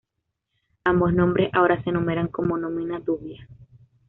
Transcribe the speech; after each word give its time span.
Ambos 0.83 1.13
nombres 1.13 1.51
ahora 1.53 1.83
se 1.83 1.91
enumeran 1.91 2.27
como 2.27 2.57
"nomina 2.57 2.99
dubia". 2.99 3.47